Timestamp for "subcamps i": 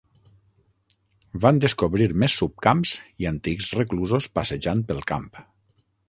2.41-3.27